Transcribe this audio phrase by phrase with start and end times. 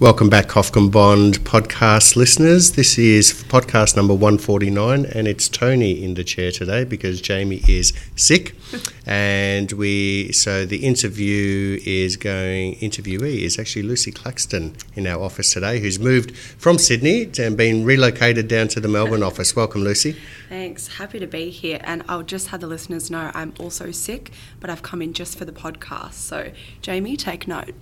[0.00, 2.72] Welcome back, Kofkin Bond podcast listeners.
[2.72, 7.92] This is podcast number 149, and it's Tony in the chair today because Jamie is
[8.16, 8.54] sick.
[9.06, 15.52] and we, so the interview is going, interviewee is actually Lucy Claxton in our office
[15.52, 19.54] today, who's moved from Sydney and been relocated down to the Melbourne office.
[19.54, 20.16] Welcome, Lucy.
[20.48, 20.96] Thanks.
[20.96, 21.78] Happy to be here.
[21.84, 25.36] And I'll just have the listeners know I'm also sick, but I've come in just
[25.36, 26.14] for the podcast.
[26.14, 27.74] So, Jamie, take note.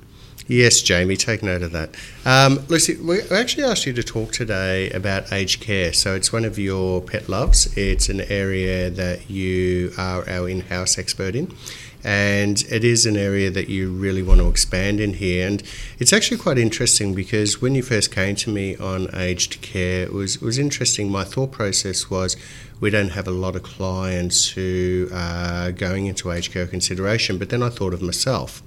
[0.50, 1.94] Yes, Jamie, take note of that.
[2.24, 5.92] Um, Lucy, we actually asked you to talk today about aged care.
[5.92, 7.76] So it's one of your pet loves.
[7.76, 11.54] It's an area that you are our in house expert in.
[12.02, 15.46] And it is an area that you really want to expand in here.
[15.46, 15.62] And
[15.98, 20.14] it's actually quite interesting because when you first came to me on aged care, it
[20.14, 21.10] was, it was interesting.
[21.10, 22.38] My thought process was
[22.80, 27.36] we don't have a lot of clients who are going into aged care consideration.
[27.36, 28.62] But then I thought of myself.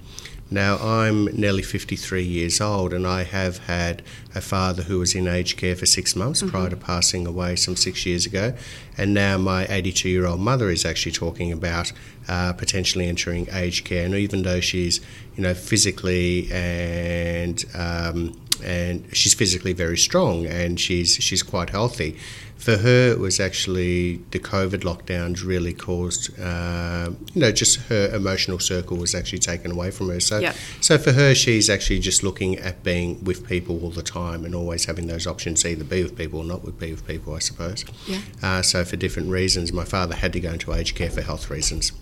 [0.54, 4.02] Now, I'm nearly 53 years old, and I have had
[4.36, 6.52] a father who was in aged care for six months mm-hmm.
[6.52, 8.54] prior to passing away some six years ago.
[8.98, 11.94] And now my 82 year old mother is actually talking about
[12.28, 14.06] uh, potentially entering aged care.
[14.06, 15.00] And even though she's,
[15.38, 22.18] you know, physically and um, and she's physically very strong and she's she's quite healthy.
[22.58, 28.12] For her, it was actually the COVID lockdowns really caused, uh, you know, just her
[28.14, 30.20] emotional circle was actually taken away from her.
[30.20, 30.56] So, yep.
[30.80, 34.54] so for her, she's actually just looking at being with people all the time and
[34.54, 37.40] always having those options, either be with people or not with be with people, I
[37.40, 37.84] suppose.
[38.06, 38.20] Yeah.
[38.44, 41.50] Uh, so for different reasons, my father had to go into aged care for health
[41.50, 41.94] reasons.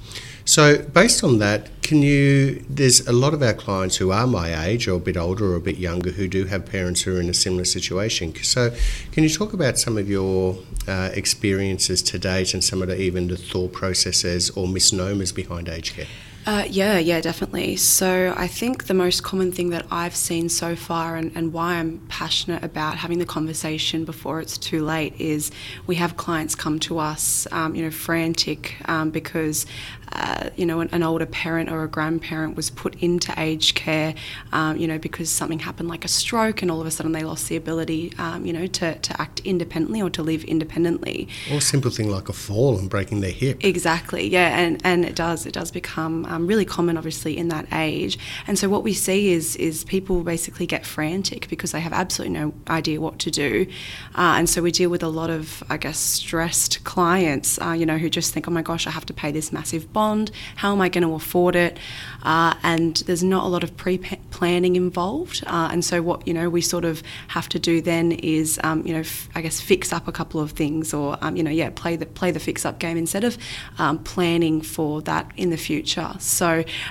[0.50, 2.66] So, based on that, can you?
[2.68, 5.56] There's a lot of our clients who are my age or a bit older or
[5.56, 8.34] a bit younger who do have parents who are in a similar situation.
[8.42, 8.76] So,
[9.12, 13.00] can you talk about some of your uh, experiences to date and some of the
[13.00, 16.08] even the thought processes or misnomers behind aged care?
[16.50, 17.76] Uh, yeah, yeah, definitely.
[17.76, 21.76] So I think the most common thing that I've seen so far and, and why
[21.76, 25.52] I'm passionate about having the conversation before it's too late is
[25.86, 29.68] we have clients come to us, um, you know, frantic um, because
[30.12, 34.16] uh, you know, an, an, older parent or a grandparent was put into aged care,
[34.52, 37.24] um, you know, because something happened like a stroke and all of a sudden they
[37.24, 41.28] lost the ability, um, you know, to, to act independently or to live independently.
[41.52, 43.64] Or a simple thing like a fall and breaking their hip.
[43.64, 47.68] Exactly, yeah, and, and it does, it does become um, really common, obviously, in that
[47.72, 48.18] age.
[48.48, 52.38] And so what we see is, is people basically get frantic because they have absolutely
[52.40, 53.68] no idea what to do.
[54.16, 57.86] Uh, and so we deal with a lot of, I guess, stressed clients, uh, you
[57.86, 60.32] know, who just think, oh my gosh, I have to pay this massive bond.
[60.56, 61.78] How am I going to afford it?
[62.24, 65.44] Uh, and there's not a lot of pre planning involved.
[65.46, 68.86] Uh, and so, what you know, we sort of have to do then is, um,
[68.86, 69.04] you know,
[69.36, 72.06] I guess fix up a couple of things, or um, you know, yeah, play the
[72.06, 73.38] play the fix up game instead of
[73.78, 76.14] um, planning for that in the future.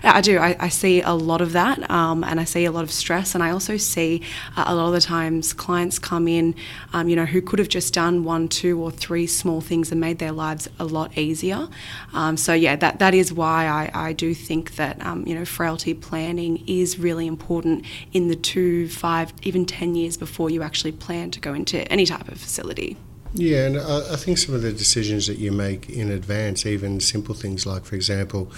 [0.02, 0.38] I do.
[0.38, 3.34] I, I see a lot of that, um, and I see a lot of stress,
[3.34, 4.22] and I also see
[4.56, 6.54] uh, a lot of the times clients come in,
[6.92, 10.00] um, you know, who could have just done one, two, or three small things and
[10.00, 11.68] made their lives a lot easier.
[12.12, 15.44] Um, so, yeah, that that is why I, I do think that um, you know
[15.44, 20.92] frailty planning is really important in the two, five, even ten years before you actually
[20.92, 22.96] plan to go into any type of facility.
[23.34, 27.00] Yeah, and I, I think some of the decisions that you make in advance, even
[27.00, 28.50] simple things like, for example,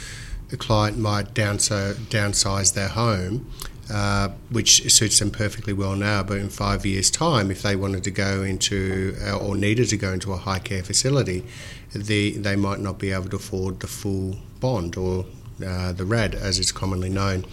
[0.52, 3.46] a client might downsize, downsize their home
[3.92, 6.22] uh, which suits them perfectly well now.
[6.22, 9.96] But in five years' time, if they wanted to go into uh, or needed to
[9.96, 11.44] go into a high care facility,
[11.92, 15.26] the, they might not be able to afford the full bond or
[15.66, 17.44] uh, the RAD as it's commonly known.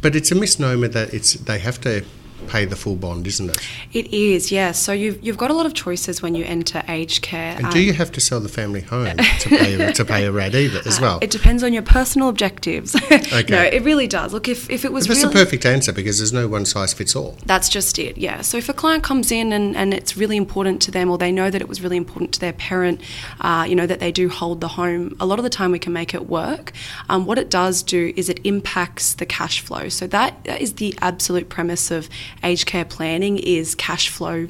[0.00, 2.04] But it's a misnomer that it's they have to
[2.48, 3.68] pay the full bond, isn't it?
[3.92, 4.72] It is, yeah.
[4.72, 7.56] So you've, you've got a lot of choices when you enter aged care.
[7.56, 10.32] And um, do you have to sell the family home to pay, to pay a
[10.32, 11.18] RAD either as uh, well?
[11.22, 12.94] It depends on your personal objectives.
[13.10, 13.44] okay.
[13.48, 14.32] No, it really does.
[14.32, 16.92] Look, if, if it was That's really, a perfect answer because there's no one size
[16.92, 17.36] fits all.
[17.44, 18.40] That's just it, yeah.
[18.42, 21.32] So if a client comes in and, and it's really important to them or they
[21.32, 23.00] know that it was really important to their parent,
[23.40, 25.78] uh, you know, that they do hold the home, a lot of the time we
[25.78, 26.72] can make it work.
[27.08, 29.88] Um, what it does do is it impacts the cash flow.
[29.88, 32.08] So that is the absolute premise of
[32.42, 34.48] aged care planning is cash flow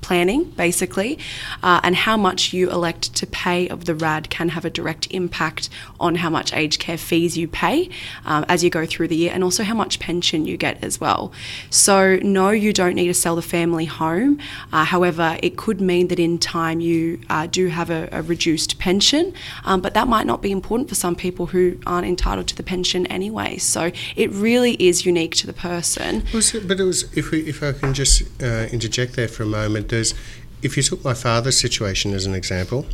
[0.00, 1.18] planning, basically,
[1.62, 5.06] uh, and how much you elect to pay of the RAD can have a direct
[5.10, 5.68] impact
[5.98, 7.88] on how much aged care fees you pay
[8.24, 11.00] um, as you go through the year, and also how much pension you get as
[11.00, 11.32] well.
[11.70, 14.38] So, no, you don't need to sell the family home.
[14.72, 18.78] Uh, however, it could mean that in time you uh, do have a, a reduced
[18.78, 19.32] pension,
[19.64, 22.62] um, but that might not be important for some people who aren't entitled to the
[22.62, 23.58] pension anyway.
[23.58, 26.24] So, it really is unique to the person.
[26.32, 29.89] but it was if we, if I can just uh, interject there for a moment
[29.90, 30.14] there's,
[30.62, 32.86] if you took my father's situation as an example,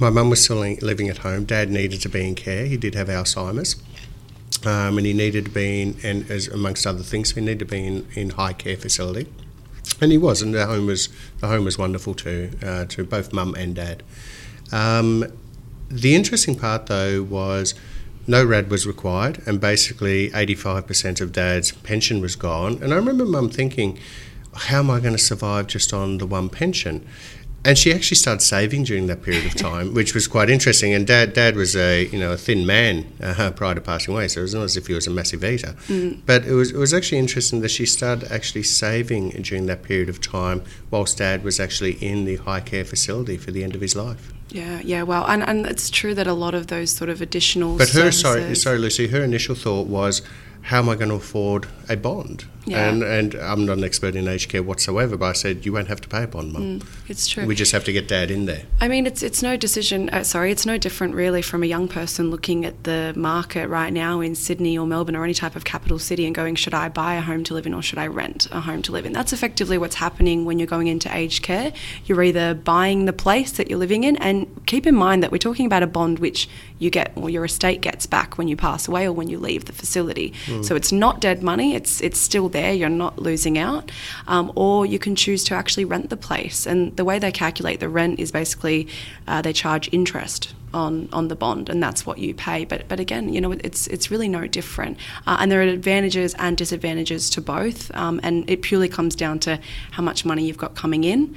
[0.00, 1.44] my mum was still living at home.
[1.44, 2.66] Dad needed to be in care.
[2.66, 3.76] He did have Alzheimer's.
[4.66, 7.64] um, and he needed to be in, and as amongst other things, he needed to
[7.64, 9.30] be in, in high care facility,
[10.00, 11.08] and he was, and the home was
[11.40, 14.02] the home was wonderful too, uh, to both mum and dad.
[14.72, 15.24] Um,
[15.88, 17.74] the interesting part though was
[18.26, 22.82] no RAD was required, and basically 85% of dad's pension was gone.
[22.82, 23.98] And I remember mum thinking,
[24.54, 27.06] how am I going to survive just on the one pension?
[27.64, 30.92] and she actually started saving during that period of time, which was quite interesting.
[30.92, 34.28] And dad, dad was a you know a thin man uh, prior to passing away,
[34.28, 35.74] so it was not as if he was a massive eater.
[35.88, 36.20] Mm.
[36.26, 40.08] But it was it was actually interesting that she started actually saving during that period
[40.08, 43.80] of time, whilst dad was actually in the high care facility for the end of
[43.80, 44.32] his life.
[44.50, 47.76] Yeah, yeah, well, and, and it's true that a lot of those sort of additional.
[47.76, 49.08] But her, services, sorry, sorry, Lucy.
[49.08, 50.22] Her initial thought was,
[50.62, 52.44] how am I going to afford a bond?
[52.66, 52.88] Yeah.
[52.88, 55.88] And, and I'm not an expert in aged care whatsoever, but I said, you won't
[55.88, 56.80] have to pay a bond, Mum.
[56.80, 57.46] Mm, it's true.
[57.46, 58.62] We just have to get Dad in there.
[58.80, 61.88] I mean, it's, it's no decision, uh, sorry, it's no different really from a young
[61.88, 65.64] person looking at the market right now in Sydney or Melbourne or any type of
[65.64, 68.06] capital city and going, should I buy a home to live in or should I
[68.06, 69.12] rent a home to live in?
[69.12, 71.72] That's effectively what's happening when you're going into aged care.
[72.06, 75.38] You're either buying the place that you're living in, and keep in mind that we're
[75.38, 76.48] talking about a bond which
[76.78, 79.66] you get or your estate gets back when you pass away or when you leave
[79.66, 80.32] the facility.
[80.46, 80.64] Mm.
[80.64, 83.90] So it's not dead money, it's, it's still there, you're not losing losing out,
[84.26, 86.66] um, or you can choose to actually rent the place.
[86.66, 88.88] And the way they calculate the rent is basically
[89.26, 92.64] uh, they charge interest on, on the bond, and that's what you pay.
[92.64, 94.98] But but again, you know, it's it's really no different.
[95.26, 99.38] Uh, and there are advantages and disadvantages to both, um, and it purely comes down
[99.40, 99.58] to
[99.92, 101.34] how much money you've got coming in.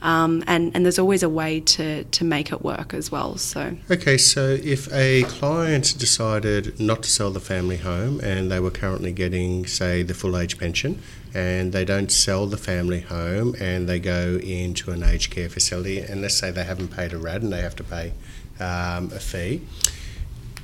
[0.00, 3.36] Um, and, and there's always a way to, to make it work as well.
[3.36, 8.60] So okay, so if a client decided not to sell the family home and they
[8.60, 11.02] were currently getting, say, the full age pension,
[11.34, 15.98] and they don't sell the family home and they go into an aged care facility,
[15.98, 18.12] and let's say they haven't paid a RAD and they have to pay
[18.60, 19.62] um, a fee.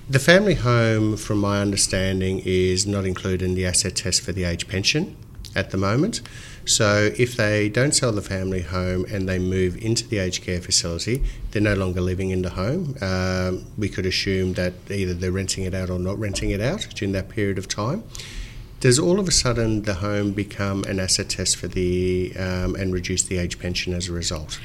[0.09, 4.45] The family home, from my understanding, is not included in the asset test for the
[4.45, 5.17] age pension
[5.55, 6.21] at the moment.
[6.67, 10.61] So if they don't sell the family home and they move into the aged care
[10.61, 12.97] facility, they're no longer living in the home.
[13.01, 16.87] Um, we could assume that either they're renting it out or not renting it out
[16.95, 18.03] during that period of time.
[18.81, 22.93] Does all of a sudden the home become an asset test for the um, and
[22.93, 24.61] reduce the age pension as a result?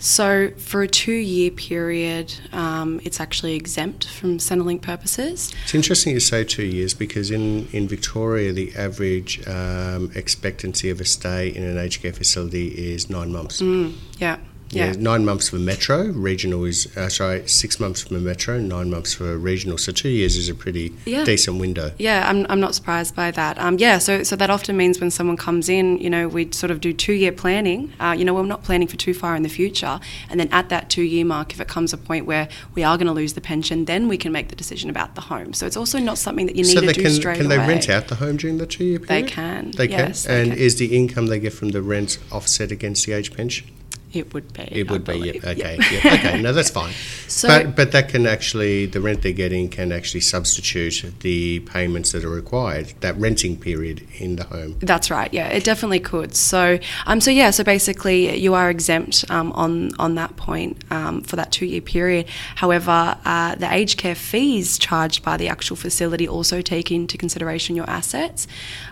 [0.00, 5.52] So, for a two year period, um, it's actually exempt from Centrelink purposes.
[5.64, 11.02] It's interesting you say two years because in, in Victoria, the average um, expectancy of
[11.02, 13.60] a stay in an aged care facility is nine months.
[13.60, 14.38] Mm, yeah.
[14.70, 14.86] Yeah.
[14.86, 14.92] yeah.
[14.98, 16.04] nine months for metro.
[16.04, 19.78] Regional is uh, sorry, six months for metro, nine months for regional.
[19.78, 21.24] So two years is a pretty yeah.
[21.24, 21.92] decent window.
[21.98, 23.58] Yeah, I'm, I'm not surprised by that.
[23.58, 26.70] Um, yeah, so so that often means when someone comes in, you know, we sort
[26.70, 27.92] of do two year planning.
[28.00, 30.68] Uh, you know, we're not planning for too far in the future, and then at
[30.68, 33.34] that two year mark, if it comes a point where we are going to lose
[33.34, 35.52] the pension, then we can make the decision about the home.
[35.52, 37.56] So it's also not something that you need so to do can, straight can away.
[37.56, 39.26] Can they rent out the home during the two year period?
[39.26, 39.70] They can.
[39.72, 40.34] They yes, can.
[40.34, 40.58] They and can.
[40.60, 43.66] is the income they get from the rent offset against the age pension?
[44.12, 44.68] It would be.
[44.70, 45.18] It would I be.
[45.18, 45.36] Yep.
[45.44, 45.78] Okay.
[45.78, 46.04] Yep.
[46.04, 46.42] Okay.
[46.42, 46.92] No, that's fine.
[47.28, 52.12] So, but but that can actually the rent they're getting can actually substitute the payments
[52.12, 54.76] that are required that renting period in the home.
[54.80, 55.32] That's right.
[55.32, 56.34] Yeah, it definitely could.
[56.34, 61.22] So um so yeah so basically you are exempt um, on on that point um,
[61.22, 62.26] for that two year period.
[62.56, 67.76] However, uh, the aged care fees charged by the actual facility also take into consideration
[67.76, 68.46] your assets.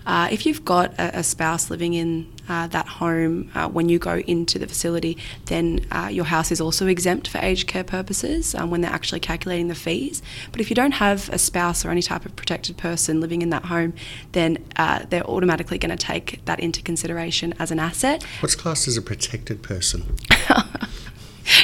[0.07, 3.99] Uh, if you've got a, a spouse living in uh, that home uh, when you
[3.99, 8.55] go into the facility, then uh, your house is also exempt for aged care purposes
[8.55, 10.23] um, when they're actually calculating the fees.
[10.53, 13.51] But if you don't have a spouse or any type of protected person living in
[13.51, 13.93] that home,
[14.33, 18.25] then uh, they're automatically going to take that into consideration as an asset.
[18.41, 20.17] What's classed as a protected person?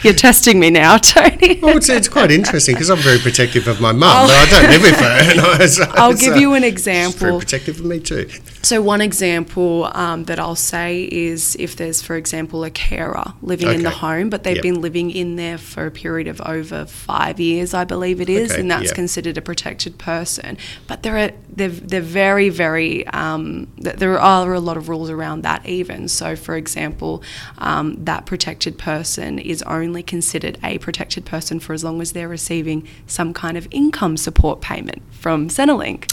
[0.03, 1.59] You're testing me now, Tony.
[1.63, 4.71] well, it's, it's quite interesting because I'm very protective of my mum, but I don't
[4.71, 5.69] live with her.
[5.69, 7.13] so, I'll give you an example.
[7.13, 8.29] She's very protective of me too.
[8.65, 13.69] So, one example um, that I'll say is if there's, for example, a carer living
[13.69, 13.77] okay.
[13.77, 14.63] in the home, but they've yep.
[14.63, 18.53] been living in there for a period of over five years, I believe it is,
[18.53, 18.61] okay.
[18.63, 18.95] and that's yep.
[18.95, 20.57] considered a protected person.
[20.87, 25.43] But there are they're, they're very, very um, there are a lot of rules around
[25.43, 26.09] that even.
[26.09, 27.23] So, for example,
[27.59, 32.29] um, that protected person is only considered a protected person for as long as they're
[32.29, 36.11] receiving some kind of income support payment from Centrelink.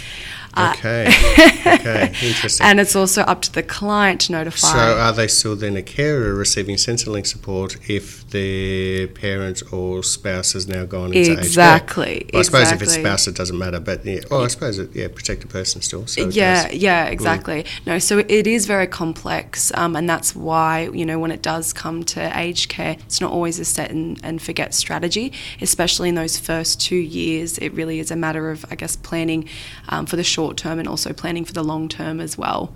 [0.54, 1.08] Uh, Okay.
[1.66, 2.08] okay.
[2.22, 2.66] Interesting.
[2.66, 4.68] and it's also up to the client to notify.
[4.68, 10.54] So, are they still then a carer receiving Centrelink support if the parent or spouse
[10.54, 11.40] has now gone into aged care?
[11.40, 13.80] Exactly, Well, I suppose if it's spouse, it doesn't matter.
[13.80, 16.08] But yeah, well, I suppose it, yeah, protect a person still.
[16.08, 17.66] So yeah, yeah, exactly.
[17.86, 21.74] No, so it is very complex, um, and that's why you know when it does
[21.74, 25.32] come to aged care, it's not always a set and, and forget strategy.
[25.62, 29.48] Especially in those first two years, it really is a matter of I guess planning
[29.90, 32.74] um, for the short term and also planning for the long term as well.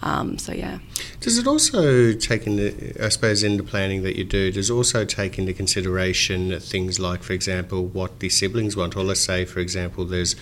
[0.00, 0.78] Um, so yeah.
[1.20, 5.04] Does it also take into, I suppose, in the planning that you do, does also
[5.04, 8.96] take into consideration things like, for example, what the siblings want?
[8.96, 10.36] Or let's say, for example, there's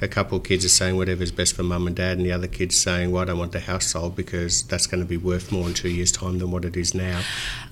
[0.00, 2.46] a couple of kids are saying whatever's best for mum and dad, and the other
[2.46, 5.50] kid's saying, well, I don't want the house sold because that's going to be worth
[5.50, 7.22] more in two years' time than what it is now.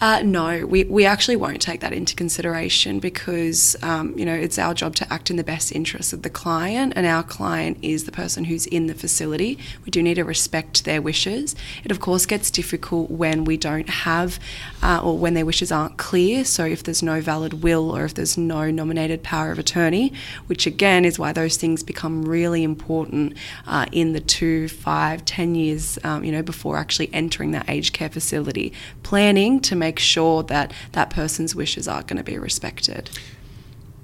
[0.01, 4.59] Uh, no, we, we actually won't take that into consideration because, um, you know, it's
[4.59, 8.05] our job to act in the best interests of the client, and our client is
[8.05, 9.59] the person who's in the facility.
[9.85, 11.55] We do need to respect their wishes.
[11.85, 14.41] It, of course, gets difficult when we don't have
[14.83, 16.45] uh, or when their wishes aren't clear.
[16.45, 20.13] So, if there's no valid will or if there's no nominated power of attorney,
[20.47, 21.83] which again is why those things
[22.17, 27.11] become really important uh, in the two, five, ten years, um, you know, before actually
[27.13, 28.73] entering that aged care facility.
[29.03, 33.11] Planning to make sure that that person's wishes are going to be respected.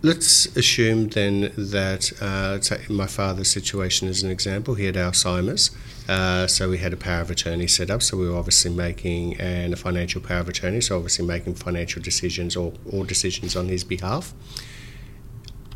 [0.04, 5.70] Let's assume then that, uh, take my father's situation as an example, he had Alzheimer's.
[6.08, 8.02] Uh, so we had a power of attorney set up.
[8.02, 10.80] So we were obviously making and a financial power of attorney.
[10.80, 14.34] So obviously making financial decisions or, or decisions on his behalf.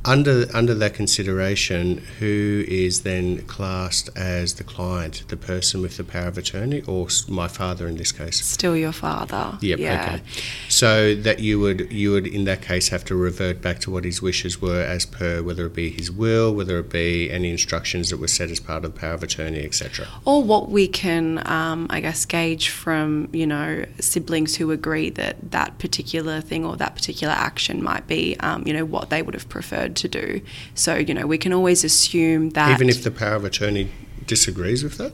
[0.06, 6.04] Under under that consideration, who is then classed as the client, the person with the
[6.04, 8.44] power of attorney, or my father in this case?
[8.44, 9.58] Still your father.
[9.60, 9.78] Yep.
[9.78, 10.14] Yeah.
[10.14, 10.22] Okay.
[10.68, 14.04] So that you would you would in that case have to revert back to what
[14.04, 18.10] his wishes were as per whether it be his will, whether it be any instructions
[18.10, 20.06] that were set as part of the power of attorney, etc.
[20.24, 25.50] Or what we can, um, I guess, gauge from you know siblings who agree that
[25.50, 29.34] that particular thing or that particular action might be, um, you know, what they would
[29.34, 30.40] have preferred to do.
[30.74, 33.90] So you know, we can always assume that Even if the power of attorney
[34.26, 35.12] disagrees with that.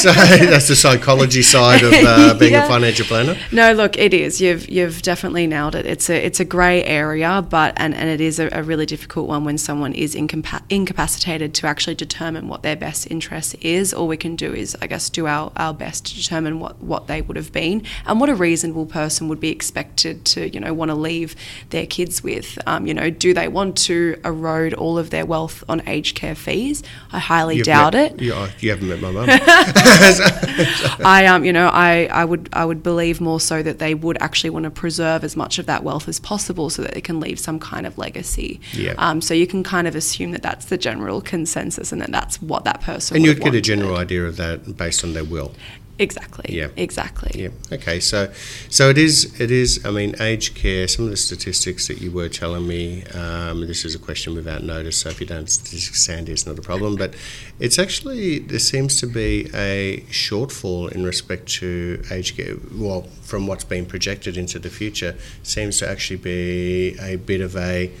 [0.00, 0.12] so
[0.46, 2.64] that's the psychology side of uh, being Yeah.
[2.64, 3.36] a financial planner.
[3.50, 4.40] No, look, it is.
[4.40, 5.86] You've you've definitely nailed it.
[5.86, 9.28] It's a it's a grey area, but and, and it is a, a really difficult
[9.28, 13.92] one when someone is incapa- incapacitated to actually determine what their best interest is.
[13.94, 17.06] All we can do is, I guess, do our, our best to determine what, what
[17.06, 20.72] they would have been and what a reasonable person would be expected to, you know,
[20.74, 21.34] want to leave
[21.70, 22.58] their kids with.
[22.66, 26.34] Um, you know, do they want to erode all of their wealth on aged care
[26.34, 26.82] fees?
[27.12, 28.20] I highly You've doubt met- it.
[28.22, 29.26] You, you haven't met my mum.
[31.04, 34.20] I um, you know, I, I would I would believe more so that they would
[34.20, 37.20] actually want to preserve as much of that wealth as possible so that they can
[37.20, 38.60] leave some kind of legacy.
[38.72, 38.94] Yeah.
[38.98, 42.40] Um, so you can kind of assume that that's the general consensus and that that's
[42.40, 43.16] what that person.
[43.16, 45.52] and you'd get a general idea of that based on their will.
[45.98, 46.56] Exactly.
[46.56, 46.68] Yeah.
[46.76, 47.42] Exactly.
[47.42, 47.50] Yeah.
[47.70, 48.00] Okay.
[48.00, 48.32] So,
[48.68, 49.38] so it is.
[49.40, 49.84] It is.
[49.84, 50.88] I mean, aged care.
[50.88, 53.04] Some of the statistics that you were telling me.
[53.08, 54.96] Um, this is a question without notice.
[54.98, 56.96] So if you don't have statistics, Sandy, it's not a problem.
[56.96, 57.14] But
[57.60, 62.56] it's actually there seems to be a shortfall in respect to aged care.
[62.74, 67.54] Well, from what's been projected into the future, seems to actually be a bit of
[67.56, 67.92] a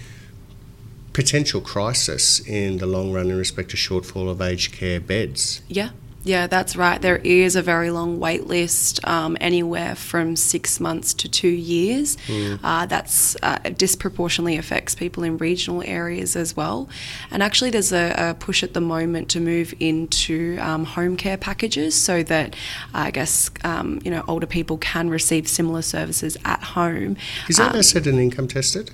[1.12, 5.60] potential crisis in the long run in respect to shortfall of aged care beds.
[5.68, 5.90] Yeah.
[6.24, 7.02] Yeah, that's right.
[7.02, 12.16] There is a very long wait list, um, anywhere from six months to two years.
[12.62, 16.88] Uh, that's uh, disproportionately affects people in regional areas as well.
[17.30, 21.36] And actually, there's a, a push at the moment to move into um, home care
[21.36, 22.54] packages so that
[22.94, 27.16] I guess um, you know older people can receive similar services at home.
[27.48, 28.92] Is that Um, asset and income tested?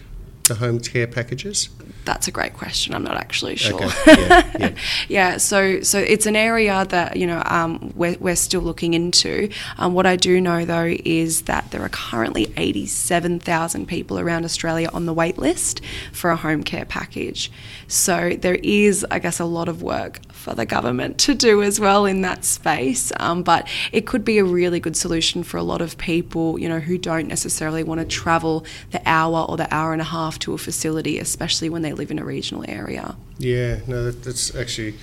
[0.49, 1.69] The home care packages?
[2.09, 2.95] that's a great question.
[2.95, 3.83] I'm not actually sure.
[3.85, 3.97] Okay.
[4.07, 4.75] Yeah, yeah.
[5.09, 9.51] yeah, so so it's an area that you know um, we're, we're still looking into.
[9.77, 14.89] Um, what I do know though is that there are currently 87,000 people around Australia
[14.93, 17.53] on the wait list for a home care package.
[17.89, 21.79] So there is, I guess, a lot of work for the government to do as
[21.79, 23.13] well in that space.
[23.19, 26.69] Um, but it could be a really good solution for a lot of people, you
[26.69, 30.38] know, who don't necessarily want to travel the hour or the hour and a half
[30.41, 33.17] to a facility, especially when they live in a regional area.
[33.39, 34.95] Yeah, no, that, that's actually.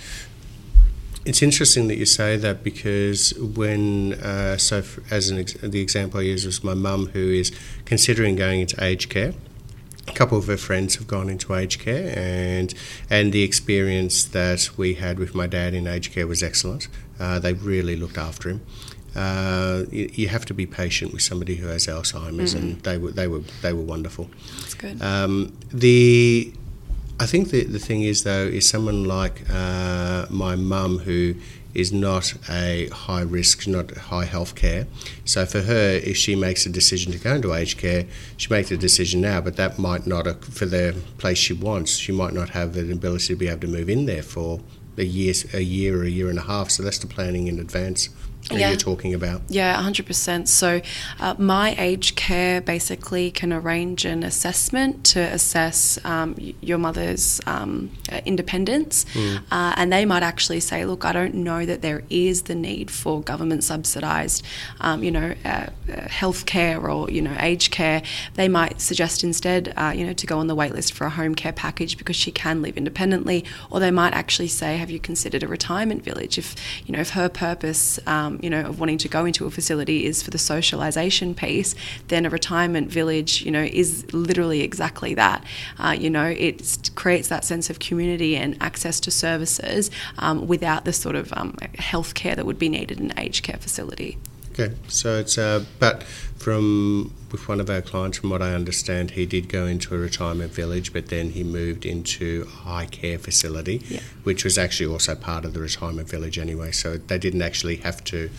[1.25, 6.20] It's interesting that you say that because when, uh, so as an ex- the example
[6.20, 7.51] I use was my mum who is
[7.84, 9.34] considering going into aged care.
[10.08, 12.75] A couple of her friends have gone into aged care, and
[13.10, 16.88] and the experience that we had with my dad in aged care was excellent.
[17.20, 18.62] Uh, they really looked after him.
[19.16, 23.12] Uh, you, you have to be patient with somebody who has Alzheimer's, and they were
[23.12, 24.30] they were they were wonderful.
[24.60, 25.02] That's good.
[25.02, 26.54] Um, the
[27.20, 31.36] I think the, the thing is, though, is someone like uh, my mum who
[31.74, 34.88] is not a high risk, not high health care.
[35.26, 38.06] So for her, if she makes a decision to go into aged care,
[38.38, 42.12] she makes a decision now, but that might not, for the place she wants, she
[42.12, 44.62] might not have the ability to be able to move in there for
[44.98, 46.72] a year, a year or a year and a half.
[46.72, 48.10] So that's the planning in advance
[48.52, 48.70] yeah.
[48.70, 49.42] you're talking about.
[49.50, 50.48] Yeah, 100%.
[50.48, 50.82] So,
[51.20, 57.92] uh, my aged care basically can arrange an assessment to assess um, your mother's um,
[58.25, 59.06] independence.
[59.14, 59.38] Mm.
[59.52, 62.92] Uh, and they might actually say, look, I don't know that there is the need
[62.92, 64.44] for government subsidised,
[64.82, 68.04] um, you know, uh, uh, health care or, you know, aged care.
[68.36, 71.36] They might suggest instead, uh, you know, to go on the waitlist for a home
[71.36, 73.46] care package because she can live independently.
[73.70, 76.38] Or they might actually say, have you considered a retirement village?
[76.38, 79.51] If, you know, if her purpose, um, you know, of wanting to go into a
[79.51, 81.75] facility is for the socialisation piece,
[82.08, 85.44] then a retirement village, you know, is literally exactly that.
[85.80, 90.86] Uh, you know, it creates that sense of community and access to services um, without
[90.86, 94.18] the sort of um, healthcare that would be needed in an aged care facility.
[94.58, 99.12] Okay, so it's uh, but from with one of our clients, from what I understand,
[99.12, 103.20] he did go into a retirement village, but then he moved into a high care
[103.20, 104.00] facility, yeah.
[104.24, 106.72] which was actually also part of the retirement village anyway.
[106.72, 108.30] So they didn't actually have to.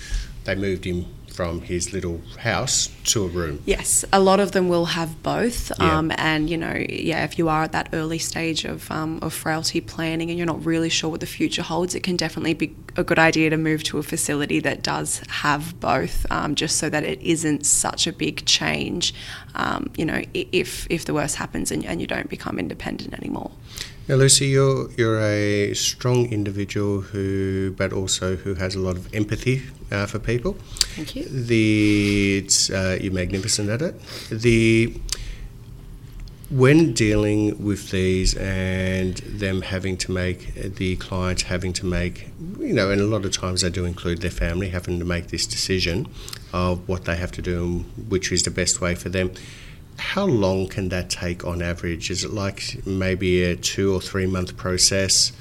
[0.45, 1.05] They moved him
[1.37, 3.63] from his little house to a room.
[3.67, 5.71] Yes, a lot of them will have both.
[5.79, 5.99] Yeah.
[5.99, 9.35] Um, and, you know, yeah, if you are at that early stage of, um, of
[9.35, 12.75] frailty planning and you're not really sure what the future holds, it can definitely be
[12.97, 16.89] a good idea to move to a facility that does have both, um, just so
[16.89, 19.13] that it isn't such a big change,
[19.55, 23.51] um, you know, if, if the worst happens and, and you don't become independent anymore.
[24.09, 29.13] Now, Lucy, you're you're a strong individual who, but also who has a lot of
[29.13, 30.53] empathy uh, for people.
[30.95, 31.25] Thank you.
[31.25, 34.01] The it's, uh, you're magnificent at it.
[34.31, 34.95] The
[36.49, 42.29] when dealing with these and them having to make the clients having to make
[42.61, 45.27] you know and a lot of times they do include their family having to make
[45.29, 46.07] this decision
[46.53, 49.29] of what they have to do and which is the best way for them
[49.99, 52.11] how long can that take on average?
[52.11, 55.33] Is it like maybe a two or three month process?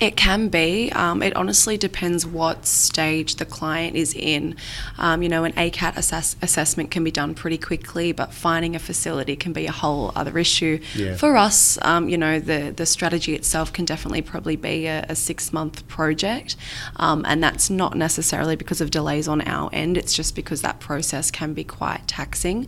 [0.00, 0.92] It can be.
[0.92, 4.56] Um, it honestly depends what stage the client is in.
[4.98, 8.78] Um, you know, an ACAT assess- assessment can be done pretty quickly, but finding a
[8.78, 10.80] facility can be a whole other issue.
[10.94, 11.16] Yeah.
[11.16, 15.16] For us, um, you know, the, the strategy itself can definitely probably be a, a
[15.16, 16.56] six month project.
[16.96, 20.78] Um, and that's not necessarily because of delays on our end, it's just because that
[20.78, 22.66] process can be quite taxing.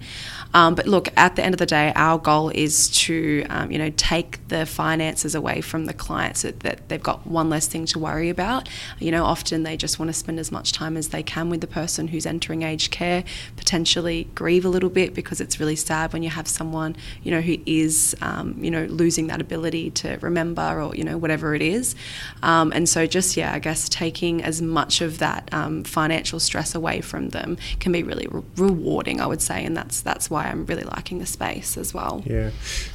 [0.55, 3.79] Um, but look, at the end of the day, our goal is to, um, you
[3.79, 7.85] know, take the finances away from the clients that, that they've got one less thing
[7.87, 8.69] to worry about.
[8.99, 11.61] You know, often they just want to spend as much time as they can with
[11.61, 13.25] the person who's entering aged care,
[13.57, 17.41] potentially grieve a little bit because it's really sad when you have someone, you know,
[17.41, 21.63] who is, um, you know, losing that ability to remember or, you know, whatever it
[21.63, 21.95] is.
[22.43, 26.75] Um, and so just, yeah, I guess taking as much of that um, financial stress
[26.75, 29.65] away from them can be really re- rewarding, I would say.
[29.65, 32.23] And that's, that's why I'm really liking the space as well.
[32.27, 32.51] Yeah.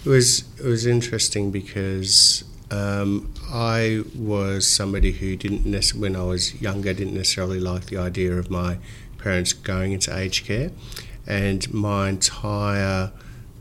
[0.06, 6.24] It was, it was interesting because um, I was somebody who didn't, nec- when I
[6.24, 8.78] was younger, didn't necessarily like the idea of my
[9.18, 10.72] parents going into aged care,
[11.26, 13.12] and my entire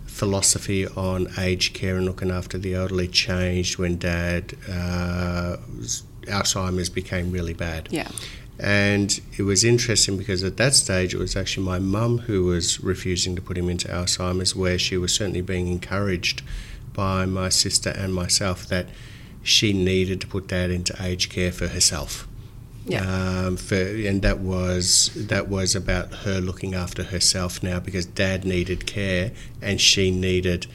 [0.06, 5.56] philosophy on aged care and looking after the elderly changed when Dad uh,
[6.22, 7.88] Alzheimer's became really bad.
[7.90, 8.08] Yeah.
[8.58, 12.80] And it was interesting because at that stage it was actually my mum who was
[12.80, 16.42] refusing to put him into Alzheimer's, where she was certainly being encouraged
[16.92, 18.86] by my sister and myself that
[19.42, 22.28] she needed to put dad into aged care for herself.
[22.86, 23.46] Yeah.
[23.46, 28.44] Um, for, and that was that was about her looking after herself now because dad
[28.44, 30.66] needed care and she needed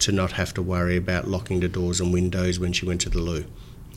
[0.00, 3.08] to not have to worry about locking the doors and windows when she went to
[3.08, 3.44] the loo.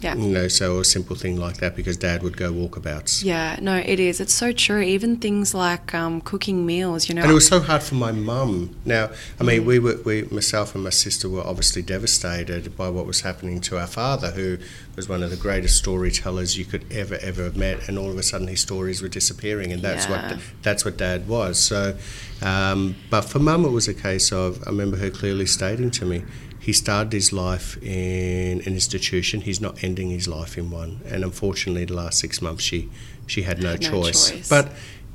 [0.01, 0.15] Yeah.
[0.15, 3.23] You know, so a simple thing like that because dad would go walkabouts.
[3.23, 4.19] Yeah, no, it is.
[4.19, 4.81] It's so true.
[4.81, 7.21] Even things like um, cooking meals, you know.
[7.21, 8.75] And it was so hard for my mum.
[8.85, 9.65] Now, I mean, mm.
[9.65, 13.79] we were, we, myself and my sister were obviously devastated by what was happening to
[13.79, 14.57] our father, who
[14.95, 17.87] was one of the greatest storytellers you could ever, ever have met.
[17.87, 19.71] And all of a sudden his stories were disappearing.
[19.71, 20.33] And that's yeah.
[20.33, 21.57] what, that's what dad was.
[21.57, 21.97] So,
[22.41, 26.05] um, but for mum, it was a case of, I remember her clearly stating to
[26.05, 26.23] me,
[26.65, 29.41] he started his life in an institution.
[29.41, 30.99] He's not ending his life in one.
[31.05, 32.89] And unfortunately, the last six months, she
[33.27, 34.31] she had no, no choice.
[34.31, 34.49] choice.
[34.49, 34.71] But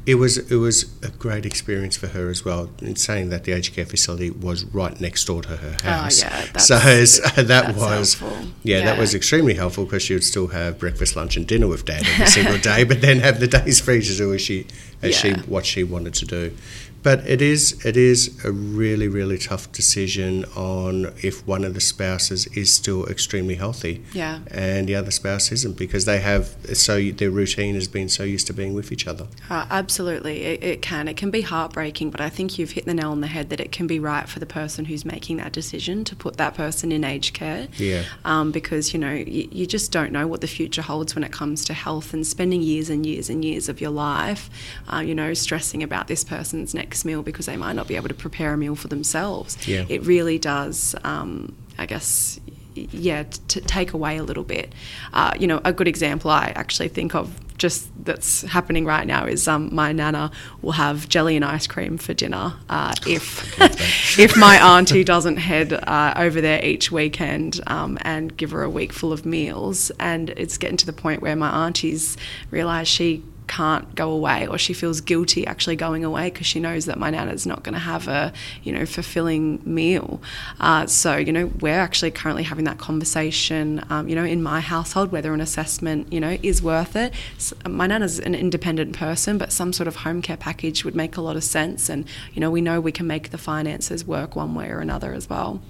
[0.07, 2.71] it was it was a great experience for her as well.
[2.81, 6.23] In saying that the aged care facility was right next door to her oh, house.
[6.23, 8.29] Oh, yeah, so that was yeah,
[8.63, 11.85] yeah, that was extremely helpful because she would still have breakfast, lunch, and dinner with
[11.85, 14.69] dad every single day, but then have the days free to do as she
[15.03, 15.35] as yeah.
[15.35, 16.57] she what she wanted to do.
[17.03, 21.81] But it is it is a really really tough decision on if one of the
[21.81, 24.41] spouses is still extremely healthy, Yeah.
[24.51, 28.47] and the other spouse isn't because they have so their routine has been so used
[28.49, 29.27] to being with each other.
[29.49, 31.09] Uh, absolutely, it, it can.
[31.09, 33.61] It can be heartbreaking, but I think you've hit the nail on the head that
[33.61, 36.93] it can be right for the person who's making that decision to put that person
[36.93, 37.69] in aged care.
[37.79, 38.03] Yeah.
[38.27, 41.33] Um, because, you know, you, you just don't know what the future holds when it
[41.33, 44.51] comes to health and spending years and years and years of your life,
[44.93, 48.09] uh, you know, stressing about this person's next meal because they might not be able
[48.09, 49.57] to prepare a meal for themselves.
[49.67, 49.85] Yeah.
[49.89, 52.41] It really does, um, I guess,
[52.75, 54.73] yeah, to take away a little bit.
[55.13, 59.27] Uh, you know, a good example I actually think of just that's happening right now
[59.27, 60.31] is um, my nana
[60.63, 63.55] will have jelly and ice cream for dinner uh, if
[64.19, 68.71] if my auntie doesn't head uh, over there each weekend um, and give her a
[68.71, 69.93] week full of meals.
[70.01, 72.17] And it's getting to the point where my aunties
[72.51, 76.85] realised she can't go away or she feels guilty actually going away because she knows
[76.87, 78.33] that my nana's not going to have a
[78.63, 80.23] you know fulfilling meal.
[80.61, 84.61] Uh, so you know we're actually currently having that conversation um, you know in my
[84.61, 87.13] household whether an assessment you know is worth it.
[87.37, 91.17] S my nana's an independent person but some sort of home care package would make
[91.17, 94.37] a lot of sense and you know we know we can make the finances work
[94.37, 95.61] one way or another as well.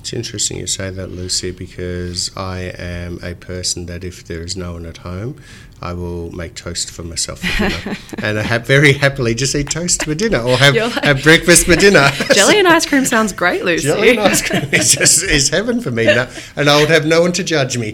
[0.00, 4.56] It's interesting you say that, Lucy, because I am a person that if there is
[4.56, 5.40] no one at home,
[5.80, 7.96] I will make toast for myself for dinner.
[8.22, 11.66] and I have very happily just eat toast for dinner or have, like- have breakfast
[11.66, 12.08] for dinner.
[12.34, 15.80] jelly and ice cream sounds great lucy Jelly and ice cream is just is heaven
[15.80, 17.90] for me now, and I would have no one to judge me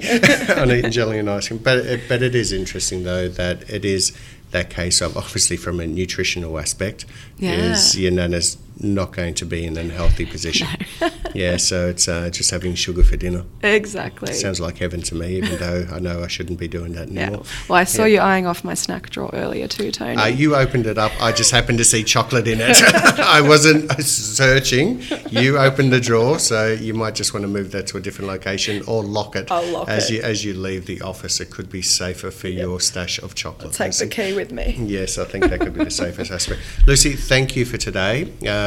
[0.56, 1.58] on eating jelly and ice cream.
[1.62, 4.16] But it, but it is interesting though that it is
[4.52, 7.04] that case of obviously from a nutritional aspect
[7.38, 7.72] Yeah.
[7.72, 10.66] is your nana's not going to be in a healthy position.
[11.34, 13.44] yeah, so it's uh, just having sugar for dinner.
[13.62, 17.08] exactly Sounds like heaven to me, even though I know I shouldn't be doing that
[17.08, 17.44] yeah anymore.
[17.68, 18.14] well i saw Yeah.
[18.14, 21.12] you eyeing off my snack drawer earlier too tony Uh, you opened it up.
[21.20, 22.76] I just happened to see chocolate in it.
[23.38, 25.02] I wasn't searching.
[25.30, 28.28] You opened the drawer, so you might just want to move that to a different
[28.28, 29.50] location or lock it.
[29.50, 30.14] I'll lock as it.
[30.14, 31.40] you as you leave the office.
[31.40, 33.72] It could be safer for your stash of chocolate.
[33.72, 36.60] take the key with me Yes, I think that could be the safest aspect.
[36.86, 38.24] Lucy, thank you for today.
[38.46, 38.63] Um,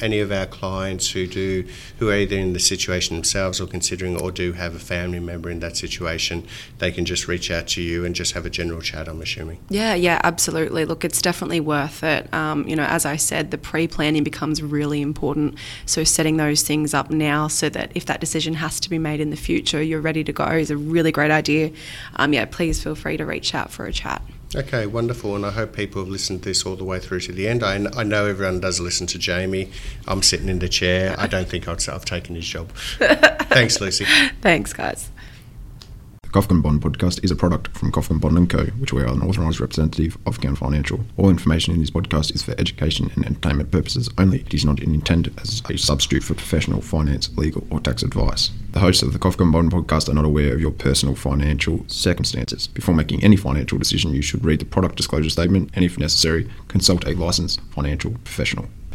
[0.00, 1.66] any of our clients who do,
[1.98, 5.50] who are either in the situation themselves or considering, or do have a family member
[5.50, 6.46] in that situation,
[6.78, 9.08] they can just reach out to you and just have a general chat.
[9.08, 9.58] I'm assuming.
[9.68, 10.84] Yeah, yeah, absolutely.
[10.84, 12.32] Look, it's definitely worth it.
[12.32, 15.56] Um, you know, as I said, the pre planning becomes really important.
[15.86, 19.20] So, setting those things up now so that if that decision has to be made
[19.20, 21.70] in the future, you're ready to go is a really great idea.
[22.16, 24.22] Um, yeah, please feel free to reach out for a chat.
[24.56, 25.34] Okay, wonderful.
[25.34, 27.64] And I hope people have listened to this all the way through to the end.
[27.64, 29.70] I, I know everyone does listen to Jamie.
[30.06, 31.14] I'm sitting in the chair.
[31.18, 32.70] I don't think I'd I've taken his job.
[32.98, 34.06] Thanks, Lucy.
[34.40, 35.10] Thanks, guys.
[36.34, 39.22] Kofkin Bond podcast is a product from Kofkin Bond & Co., which we are an
[39.22, 40.98] authorised representative of Count Financial.
[41.16, 44.40] All information in this podcast is for education and entertainment purposes only.
[44.40, 48.50] It is not intended as a substitute for professional finance, legal, or tax advice.
[48.72, 52.66] The hosts of the Kofkin Bond podcast are not aware of your personal financial circumstances.
[52.66, 56.50] Before making any financial decision, you should read the product disclosure statement and, if necessary,
[56.66, 58.66] consult a licensed financial professional.